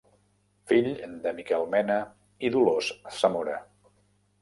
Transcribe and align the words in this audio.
Fill 0.71 0.89
de 1.27 1.35
Miquel 1.41 1.67
Mena 1.75 2.01
i 2.51 2.55
Dolors 2.59 2.93
Zamora. 3.23 3.65